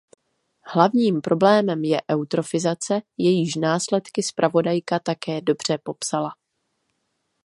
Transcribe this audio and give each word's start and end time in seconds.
Hlavním 0.65 1.21
problémem 1.21 1.83
je 1.83 2.01
eutrofizace, 2.11 3.01
jejíž 3.17 3.55
následky 3.55 4.23
zpravodajka 4.23 4.99
také 4.99 5.41
dobře 5.41 5.77
popsala. 5.83 6.29